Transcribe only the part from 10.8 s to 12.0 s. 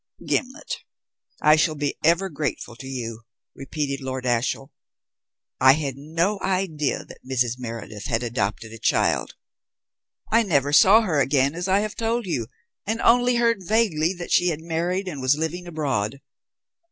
her again, as I have